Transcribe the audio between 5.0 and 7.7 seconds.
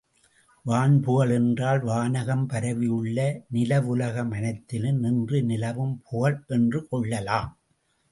நின்று நிலவும் புகழ் என்றும் கொள்ளலாம்.